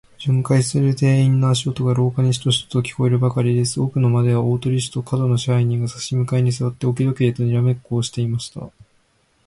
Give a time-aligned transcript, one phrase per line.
[0.17, 3.79] 巡回する店員の足音が、廊下にシトシトと聞こえるばかりです。
[3.79, 8.71] 奥の間では、大鳥氏と門野支配人が、さし向かいにすわって、置き時計とにらめっこをしていました。